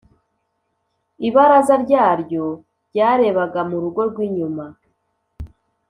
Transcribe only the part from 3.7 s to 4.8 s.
rugo rw inyuma